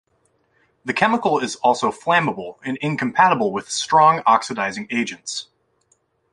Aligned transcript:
The 0.83 0.95
chemical 0.95 1.37
is 1.37 1.57
also 1.57 1.91
flammable 1.91 2.57
and 2.63 2.75
incompatible 2.77 3.51
with 3.51 3.69
strong 3.69 4.23
oxidizing 4.25 4.87
agents. 4.89 5.45